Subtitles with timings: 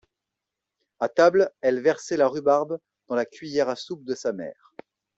[0.99, 4.73] A table, elle versait la rhubarbe dans la cuiller à soupe de sa mère.